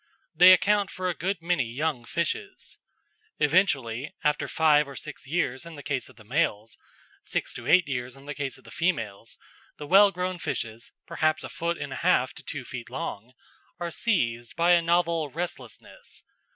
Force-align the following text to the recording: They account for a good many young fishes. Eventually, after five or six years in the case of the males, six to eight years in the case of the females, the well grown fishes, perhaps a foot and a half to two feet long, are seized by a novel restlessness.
They 0.33 0.51
account 0.51 0.89
for 0.89 1.07
a 1.09 1.13
good 1.13 1.43
many 1.43 1.63
young 1.65 2.05
fishes. 2.05 2.79
Eventually, 3.37 4.15
after 4.23 4.47
five 4.47 4.87
or 4.87 4.95
six 4.95 5.27
years 5.27 5.63
in 5.63 5.75
the 5.75 5.83
case 5.83 6.09
of 6.09 6.15
the 6.15 6.23
males, 6.23 6.75
six 7.23 7.53
to 7.53 7.67
eight 7.67 7.87
years 7.87 8.15
in 8.15 8.25
the 8.25 8.33
case 8.33 8.57
of 8.57 8.63
the 8.63 8.71
females, 8.71 9.37
the 9.77 9.85
well 9.85 10.09
grown 10.09 10.39
fishes, 10.39 10.91
perhaps 11.05 11.43
a 11.43 11.49
foot 11.49 11.77
and 11.77 11.93
a 11.93 11.97
half 11.97 12.33
to 12.33 12.43
two 12.43 12.65
feet 12.65 12.89
long, 12.89 13.33
are 13.79 13.91
seized 13.91 14.55
by 14.55 14.71
a 14.71 14.81
novel 14.81 15.29
restlessness. 15.29 16.23